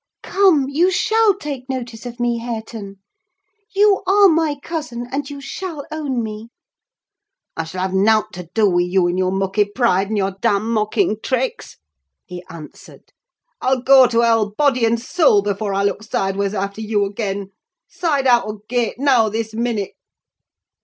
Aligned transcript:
Come, 0.23 0.65
you 0.67 0.89
shall 0.89 1.35
take 1.37 1.69
notice 1.69 2.07
of 2.07 2.19
me, 2.19 2.39
Hareton: 2.39 2.95
you 3.75 4.01
are 4.07 4.27
my 4.29 4.57
cousin, 4.63 5.05
and 5.11 5.29
you 5.29 5.39
shall 5.39 5.85
own 5.91 6.23
me." 6.23 6.49
"I 7.55 7.65
shall 7.65 7.83
have 7.83 7.93
naught 7.93 8.33
to 8.33 8.49
do 8.55 8.67
wi' 8.67 8.81
you 8.81 9.05
and 9.05 9.19
your 9.19 9.31
mucky 9.31 9.63
pride, 9.63 10.07
and 10.07 10.17
your 10.17 10.31
damned 10.41 10.65
mocking 10.73 11.17
tricks!" 11.21 11.77
he 12.25 12.43
answered. 12.49 13.13
"I'll 13.61 13.83
go 13.83 14.07
to 14.07 14.21
hell, 14.21 14.49
body 14.49 14.85
and 14.85 14.99
soul, 14.99 15.43
before 15.43 15.71
I 15.71 15.83
look 15.83 16.01
sideways 16.01 16.55
after 16.55 16.81
you 16.81 17.05
again. 17.05 17.51
Side 17.87 18.25
out 18.25 18.47
o' 18.47 18.57
t' 18.57 18.63
gate, 18.69 18.95
now, 18.97 19.29
this 19.29 19.53
minute!" 19.53 19.91